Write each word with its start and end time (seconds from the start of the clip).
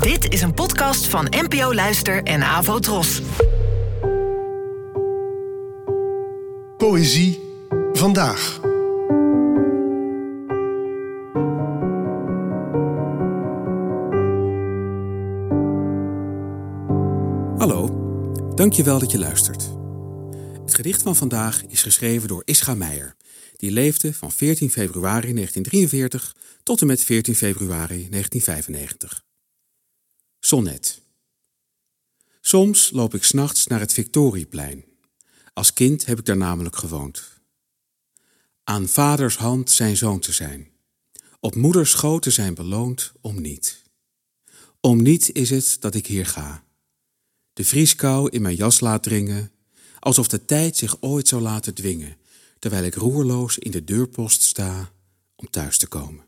Dit 0.00 0.32
is 0.32 0.42
een 0.42 0.54
podcast 0.54 1.06
van 1.06 1.26
NPO 1.30 1.74
Luister 1.74 2.22
en 2.22 2.42
Avo 2.42 2.78
Tros. 2.78 3.22
Poëzie 6.76 7.40
vandaag. 7.92 8.60
Hallo, 17.58 17.90
dankjewel 18.54 18.98
dat 18.98 19.10
je 19.10 19.18
luistert. 19.18 19.70
Het 20.64 20.74
gedicht 20.74 21.02
van 21.02 21.16
vandaag 21.16 21.64
is 21.66 21.82
geschreven 21.82 22.28
door 22.28 22.42
Ischa 22.44 22.74
Meijer. 22.74 23.16
Die 23.56 23.70
leefde 23.70 24.14
van 24.14 24.32
14 24.32 24.70
februari 24.70 25.32
1943 25.34 26.36
tot 26.62 26.80
en 26.80 26.86
met 26.86 27.02
14 27.02 27.34
februari 27.34 28.08
1995. 28.10 29.22
Sonnet. 30.44 31.00
Soms 32.40 32.90
loop 32.90 33.14
ik 33.14 33.24
s'nachts 33.24 33.66
naar 33.66 33.80
het 33.80 33.92
Victorieplein. 33.92 34.84
Als 35.52 35.72
kind 35.72 36.06
heb 36.06 36.18
ik 36.18 36.24
daar 36.24 36.36
namelijk 36.36 36.76
gewoond. 36.76 37.22
Aan 38.64 38.88
vaders 38.88 39.36
hand 39.36 39.70
zijn 39.70 39.96
zoon 39.96 40.20
te 40.20 40.32
zijn. 40.32 40.68
Op 41.40 41.54
moeders 41.54 41.90
schoot 41.90 42.22
te 42.22 42.30
zijn 42.30 42.54
beloond 42.54 43.12
om 43.20 43.40
niet. 43.40 43.82
Om 44.80 45.02
niet 45.02 45.32
is 45.32 45.50
het 45.50 45.76
dat 45.80 45.94
ik 45.94 46.06
hier 46.06 46.26
ga. 46.26 46.64
De 47.52 47.64
vrieskou 47.64 48.30
in 48.30 48.42
mijn 48.42 48.56
jas 48.56 48.80
laat 48.80 49.02
dringen, 49.02 49.52
alsof 49.98 50.28
de 50.28 50.44
tijd 50.44 50.76
zich 50.76 50.96
ooit 51.00 51.28
zou 51.28 51.42
laten 51.42 51.74
dwingen, 51.74 52.16
terwijl 52.58 52.84
ik 52.84 52.94
roerloos 52.94 53.58
in 53.58 53.70
de 53.70 53.84
deurpost 53.84 54.42
sta 54.42 54.92
om 55.34 55.50
thuis 55.50 55.78
te 55.78 55.86
komen. 55.86 56.24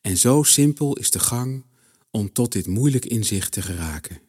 En 0.00 0.16
zo 0.16 0.42
simpel 0.42 0.96
is 0.96 1.10
de 1.10 1.20
gang 1.20 1.64
om 2.14 2.32
tot 2.32 2.52
dit 2.52 2.66
moeilijk 2.66 3.04
inzicht 3.04 3.52
te 3.52 3.62
geraken. 3.62 4.20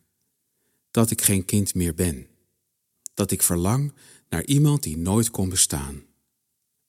Dat 0.92 1.12
ik 1.12 1.22
geen 1.22 1.46
kind 1.46 1.74
meer 1.74 1.94
ben. 1.94 2.28
Dat 3.14 3.32
ik 3.32 3.42
verlang 3.42 3.94
naar 4.30 4.46
iemand 4.46 4.84
die 4.84 4.98
nooit 4.98 5.32
kon 5.32 5.50
bestaan. 5.50 6.04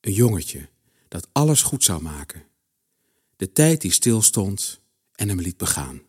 Een 0.00 0.12
jongetje 0.12 0.68
dat 1.08 1.28
alles 1.32 1.62
goed 1.62 1.84
zou 1.84 2.02
maken. 2.02 2.44
De 3.36 3.52
tijd 3.52 3.80
die 3.80 3.90
stilstond 3.90 4.80
en 5.12 5.28
hem 5.28 5.40
liet 5.40 5.56
begaan. 5.56 6.02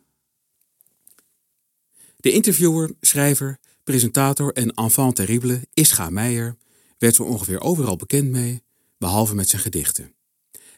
De 2.17 2.31
interviewer, 2.31 2.95
schrijver, 3.01 3.59
presentator 3.83 4.53
en 4.53 4.73
enfant 4.73 5.16
terrible 5.16 5.67
Ischa 5.73 6.09
Meijer 6.09 6.57
werd 6.97 7.16
zo 7.16 7.23
ongeveer 7.23 7.61
overal 7.61 7.95
bekend 7.95 8.29
mee, 8.29 8.63
behalve 8.97 9.35
met 9.35 9.49
zijn 9.49 9.61
gedichten. 9.61 10.13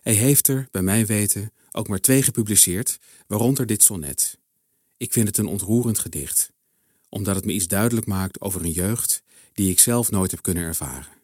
Hij 0.01 0.13
heeft 0.13 0.47
er, 0.47 0.67
bij 0.71 0.81
mijn 0.81 1.05
weten, 1.05 1.51
ook 1.71 1.87
maar 1.87 1.99
twee 1.99 2.21
gepubliceerd, 2.21 2.99
waaronder 3.27 3.65
dit 3.65 3.83
sonnet. 3.83 4.37
Ik 4.97 5.13
vind 5.13 5.27
het 5.27 5.37
een 5.37 5.47
ontroerend 5.47 5.99
gedicht, 5.99 6.51
omdat 7.09 7.35
het 7.35 7.45
me 7.45 7.51
iets 7.51 7.67
duidelijk 7.67 8.07
maakt 8.07 8.41
over 8.41 8.61
een 8.61 8.71
jeugd 8.71 9.23
die 9.53 9.71
ik 9.71 9.79
zelf 9.79 10.11
nooit 10.11 10.31
heb 10.31 10.41
kunnen 10.41 10.63
ervaren. 10.63 11.17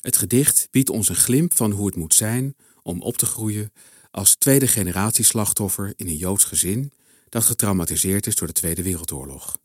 Het 0.00 0.16
gedicht 0.16 0.68
biedt 0.70 0.90
ons 0.90 1.08
een 1.08 1.14
glimp 1.14 1.56
van 1.56 1.70
hoe 1.70 1.86
het 1.86 1.96
moet 1.96 2.14
zijn 2.14 2.56
om 2.82 3.02
op 3.02 3.16
te 3.16 3.26
groeien 3.26 3.72
als 4.10 4.34
tweede 4.34 4.66
generatie 4.66 5.24
slachtoffer 5.24 5.92
in 5.96 6.06
een 6.06 6.16
Joods 6.16 6.44
gezin 6.44 6.92
dat 7.28 7.44
getraumatiseerd 7.44 8.26
is 8.26 8.36
door 8.36 8.46
de 8.46 8.52
Tweede 8.52 8.82
Wereldoorlog. 8.82 9.58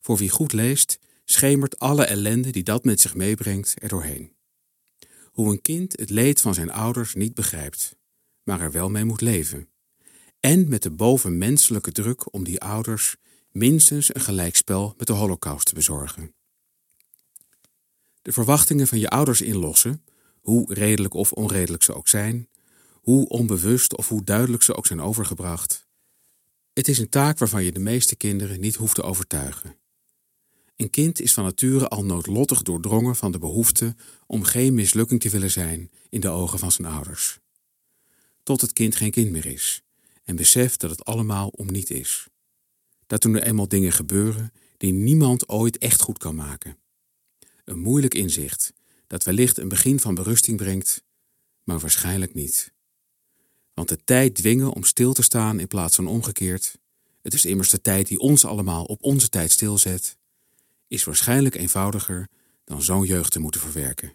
Voor 0.00 0.16
wie 0.16 0.30
goed 0.30 0.52
leest, 0.52 0.98
schemert 1.24 1.78
alle 1.78 2.04
ellende 2.04 2.50
die 2.50 2.62
dat 2.62 2.84
met 2.84 3.00
zich 3.00 3.14
meebrengt 3.14 3.74
er 3.82 3.88
doorheen. 3.88 4.32
Hoe 5.24 5.52
een 5.52 5.60
kind 5.60 5.98
het 5.98 6.10
leed 6.10 6.40
van 6.40 6.54
zijn 6.54 6.70
ouders 6.70 7.14
niet 7.14 7.34
begrijpt, 7.34 7.96
maar 8.50 8.60
er 8.60 8.72
wel 8.72 8.90
mee 8.90 9.04
moet 9.04 9.20
leven. 9.20 9.68
En 10.40 10.68
met 10.68 10.82
de 10.82 10.90
bovenmenselijke 10.90 11.92
druk 11.92 12.34
om 12.34 12.44
die 12.44 12.60
ouders 12.60 13.16
minstens 13.50 14.14
een 14.14 14.20
gelijkspel 14.20 14.94
met 14.96 15.06
de 15.06 15.12
holocaust 15.12 15.66
te 15.66 15.74
bezorgen. 15.74 16.34
De 18.22 18.32
verwachtingen 18.32 18.86
van 18.86 18.98
je 18.98 19.08
ouders 19.08 19.40
inlossen, 19.40 20.04
hoe 20.40 20.74
redelijk 20.74 21.14
of 21.14 21.32
onredelijk 21.32 21.82
ze 21.82 21.94
ook 21.94 22.08
zijn, 22.08 22.48
hoe 22.92 23.28
onbewust 23.28 23.96
of 23.96 24.08
hoe 24.08 24.24
duidelijk 24.24 24.62
ze 24.62 24.76
ook 24.76 24.86
zijn 24.86 25.00
overgebracht. 25.00 25.86
Het 26.72 26.88
is 26.88 26.98
een 26.98 27.08
taak 27.08 27.38
waarvan 27.38 27.64
je 27.64 27.72
de 27.72 27.80
meeste 27.80 28.16
kinderen 28.16 28.60
niet 28.60 28.76
hoeft 28.76 28.94
te 28.94 29.02
overtuigen. 29.02 29.76
Een 30.76 30.90
kind 30.90 31.20
is 31.20 31.34
van 31.34 31.44
nature 31.44 31.88
al 31.88 32.04
noodlottig 32.04 32.62
doordrongen 32.62 33.16
van 33.16 33.32
de 33.32 33.38
behoefte 33.38 33.94
om 34.26 34.42
geen 34.42 34.74
mislukking 34.74 35.20
te 35.20 35.28
willen 35.28 35.50
zijn 35.50 35.90
in 36.08 36.20
de 36.20 36.28
ogen 36.28 36.58
van 36.58 36.72
zijn 36.72 36.88
ouders. 36.88 37.40
Tot 38.42 38.60
het 38.60 38.72
kind 38.72 38.96
geen 38.96 39.10
kind 39.10 39.30
meer 39.30 39.46
is 39.46 39.82
en 40.24 40.36
beseft 40.36 40.80
dat 40.80 40.90
het 40.90 41.04
allemaal 41.04 41.48
om 41.48 41.66
niet 41.66 41.90
is. 41.90 42.26
Dat 43.06 43.20
toen 43.20 43.34
er 43.34 43.42
eenmaal 43.42 43.68
dingen 43.68 43.92
gebeuren 43.92 44.52
die 44.76 44.92
niemand 44.92 45.48
ooit 45.48 45.78
echt 45.78 46.00
goed 46.00 46.18
kan 46.18 46.34
maken. 46.34 46.78
Een 47.64 47.80
moeilijk 47.80 48.14
inzicht 48.14 48.72
dat 49.06 49.24
wellicht 49.24 49.58
een 49.58 49.68
begin 49.68 50.00
van 50.00 50.14
berusting 50.14 50.56
brengt, 50.56 51.02
maar 51.64 51.78
waarschijnlijk 51.78 52.34
niet. 52.34 52.72
Want 53.74 53.88
de 53.88 54.04
tijd 54.04 54.34
dwingen 54.34 54.72
om 54.72 54.84
stil 54.84 55.12
te 55.12 55.22
staan 55.22 55.60
in 55.60 55.66
plaats 55.66 55.96
van 55.96 56.06
omgekeerd, 56.06 56.78
het 57.22 57.34
is 57.34 57.44
immers 57.44 57.70
de 57.70 57.80
tijd 57.80 58.08
die 58.08 58.18
ons 58.18 58.44
allemaal 58.44 58.84
op 58.84 59.02
onze 59.02 59.28
tijd 59.28 59.52
stilzet, 59.52 60.16
is 60.88 61.04
waarschijnlijk 61.04 61.54
eenvoudiger 61.54 62.28
dan 62.64 62.82
zo'n 62.82 63.04
jeugd 63.04 63.32
te 63.32 63.40
moeten 63.40 63.60
verwerken. 63.60 64.12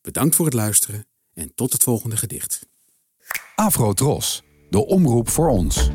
Bedankt 0.00 0.34
voor 0.34 0.44
het 0.44 0.54
luisteren 0.54 1.06
en 1.32 1.54
tot 1.54 1.72
het 1.72 1.82
volgende 1.82 2.16
gedicht. 2.16 2.66
AfroTros, 3.58 4.42
de 4.70 4.86
omroep 4.86 5.28
voor 5.28 5.48
ons. 5.48 5.90